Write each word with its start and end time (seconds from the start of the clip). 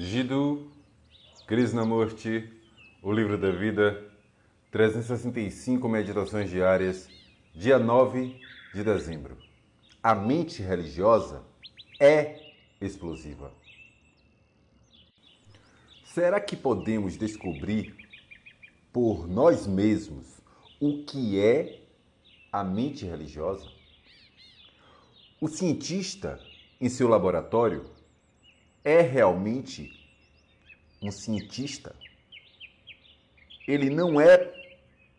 Jiddu 0.00 0.70
Krishnamurti, 1.44 2.48
O 3.02 3.12
Livro 3.12 3.36
da 3.36 3.50
Vida, 3.50 4.00
365 4.70 5.88
Meditações 5.88 6.48
Diárias, 6.48 7.08
dia 7.52 7.80
9 7.80 8.40
de 8.72 8.84
dezembro. 8.84 9.36
A 10.00 10.14
mente 10.14 10.62
religiosa 10.62 11.42
é 11.98 12.52
explosiva. 12.80 13.52
Será 16.04 16.40
que 16.40 16.54
podemos 16.54 17.16
descobrir 17.16 17.92
por 18.92 19.26
nós 19.26 19.66
mesmos 19.66 20.26
o 20.78 21.02
que 21.02 21.40
é 21.40 21.82
a 22.52 22.62
mente 22.62 23.04
religiosa? 23.04 23.68
O 25.40 25.48
cientista, 25.48 26.38
em 26.80 26.88
seu 26.88 27.08
laboratório, 27.08 27.97
é 28.84 29.00
realmente 29.00 29.90
um 31.02 31.10
cientista? 31.10 31.94
Ele 33.66 33.90
não 33.90 34.20
é 34.20 34.52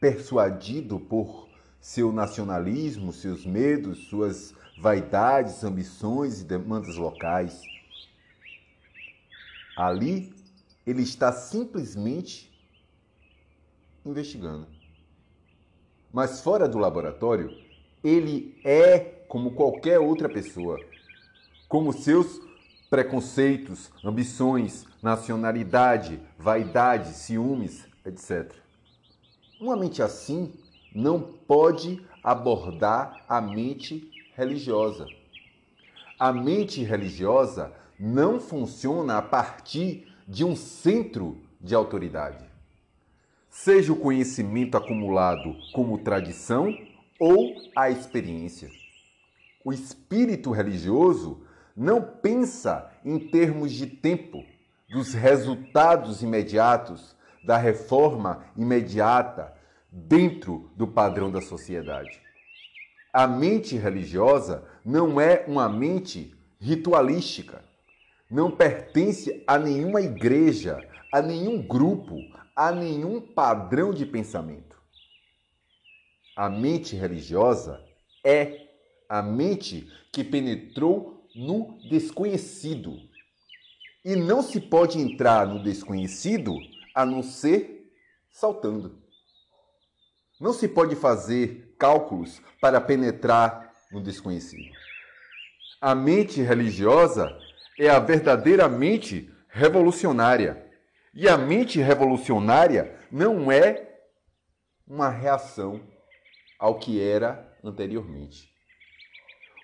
persuadido 0.00 1.00
por 1.00 1.48
seu 1.80 2.12
nacionalismo, 2.12 3.12
seus 3.12 3.44
medos, 3.44 4.08
suas 4.08 4.54
vaidades, 4.78 5.64
ambições 5.64 6.40
e 6.40 6.44
demandas 6.44 6.96
locais. 6.96 7.60
Ali, 9.76 10.34
ele 10.86 11.02
está 11.02 11.32
simplesmente 11.32 12.52
investigando. 14.04 14.66
Mas 16.12 16.40
fora 16.40 16.68
do 16.68 16.78
laboratório, 16.78 17.50
ele 18.02 18.58
é 18.64 18.98
como 19.28 19.52
qualquer 19.52 19.98
outra 19.98 20.28
pessoa, 20.28 20.78
como 21.68 21.92
seus 21.92 22.40
preconceitos, 22.96 23.90
ambições, 24.02 24.86
nacionalidade, 25.02 26.18
vaidade, 26.38 27.12
ciúmes, 27.12 27.86
etc. 28.06 28.50
Uma 29.60 29.76
mente 29.76 30.02
assim 30.02 30.54
não 30.94 31.20
pode 31.20 32.02
abordar 32.24 33.22
a 33.28 33.38
mente 33.38 34.10
religiosa. 34.34 35.06
A 36.18 36.32
mente 36.32 36.82
religiosa 36.82 37.70
não 38.00 38.40
funciona 38.40 39.18
a 39.18 39.22
partir 39.22 40.10
de 40.26 40.42
um 40.42 40.56
centro 40.56 41.36
de 41.60 41.74
autoridade. 41.74 42.46
Seja 43.50 43.92
o 43.92 44.00
conhecimento 44.00 44.74
acumulado 44.74 45.54
como 45.74 45.98
tradição 45.98 46.74
ou 47.20 47.56
a 47.76 47.90
experiência. 47.90 48.70
O 49.62 49.70
espírito 49.70 50.50
religioso 50.50 51.42
não 51.76 52.00
pensa 52.00 52.90
em 53.04 53.18
termos 53.18 53.72
de 53.72 53.86
tempo, 53.86 54.42
dos 54.88 55.12
resultados 55.12 56.22
imediatos, 56.22 57.14
da 57.44 57.56
reforma 57.56 58.44
imediata 58.56 59.52
dentro 59.90 60.70
do 60.74 60.86
padrão 60.86 61.30
da 61.30 61.40
sociedade. 61.40 62.20
A 63.12 63.26
mente 63.26 63.76
religiosa 63.76 64.64
não 64.84 65.20
é 65.20 65.44
uma 65.46 65.68
mente 65.68 66.34
ritualística, 66.58 67.62
não 68.30 68.50
pertence 68.50 69.44
a 69.46 69.58
nenhuma 69.58 70.00
igreja, 70.00 70.78
a 71.12 71.22
nenhum 71.22 71.62
grupo, 71.62 72.16
a 72.54 72.72
nenhum 72.72 73.20
padrão 73.20 73.92
de 73.92 74.04
pensamento. 74.04 74.76
A 76.36 76.50
mente 76.50 76.96
religiosa 76.96 77.80
é 78.24 78.66
a 79.08 79.22
mente 79.22 79.88
que 80.12 80.24
penetrou 80.24 81.15
no 81.36 81.78
desconhecido. 81.90 82.96
E 84.02 84.16
não 84.16 84.42
se 84.42 84.60
pode 84.60 84.98
entrar 84.98 85.46
no 85.46 85.62
desconhecido 85.62 86.56
a 86.94 87.04
não 87.04 87.22
ser 87.22 87.92
saltando. 88.30 89.02
Não 90.40 90.52
se 90.52 90.66
pode 90.66 90.96
fazer 90.96 91.74
cálculos 91.78 92.40
para 92.60 92.80
penetrar 92.80 93.72
no 93.92 94.02
desconhecido. 94.02 94.70
A 95.80 95.94
mente 95.94 96.40
religiosa 96.40 97.36
é 97.78 97.88
a 97.88 97.98
verdadeira 97.98 98.68
mente 98.68 99.30
revolucionária. 99.48 100.64
E 101.14 101.28
a 101.28 101.36
mente 101.36 101.80
revolucionária 101.80 102.98
não 103.10 103.50
é 103.50 104.00
uma 104.86 105.10
reação 105.10 105.80
ao 106.58 106.78
que 106.78 107.00
era 107.00 107.56
anteriormente. 107.62 108.55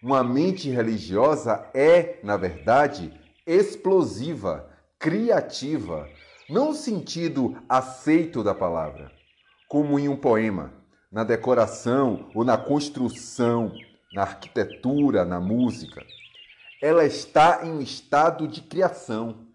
Uma 0.02 0.24
mente 0.24 0.68
religiosa 0.68 1.64
é, 1.72 2.18
na 2.24 2.36
verdade, 2.36 3.14
explosiva, 3.46 4.68
criativa, 4.98 6.08
não 6.50 6.70
no 6.70 6.74
sentido 6.74 7.56
aceito 7.68 8.42
da 8.42 8.52
palavra, 8.52 9.12
como 9.68 10.00
em 10.00 10.08
um 10.08 10.16
poema, 10.16 10.72
na 11.10 11.22
decoração 11.22 12.30
ou 12.34 12.44
na 12.44 12.58
construção, 12.58 13.72
na 14.12 14.22
arquitetura, 14.22 15.24
na 15.24 15.38
música. 15.38 16.04
Ela 16.82 17.04
está 17.04 17.60
em 17.64 17.70
um 17.70 17.80
estado 17.80 18.48
de 18.48 18.60
criação. 18.60 19.46